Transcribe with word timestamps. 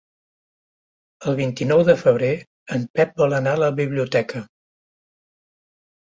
El 1.31 1.35
vint-i-nou 1.39 1.83
de 1.89 1.95
febrer 1.99 2.29
en 2.77 2.85
Pep 2.99 3.13
vol 3.23 3.35
anar 3.39 3.53
a 3.57 3.63
la 3.65 3.69
biblioteca. 3.81 4.41